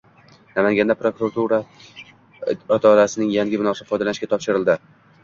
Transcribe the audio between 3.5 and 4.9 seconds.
binosi foydalanishga topshirildi